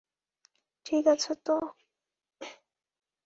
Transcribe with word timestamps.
ঠিক 0.85 1.03
আছ 1.07 1.23
তো? 1.45 1.55